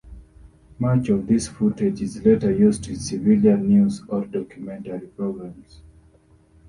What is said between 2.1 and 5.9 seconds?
later used in civilian news or documentary programs.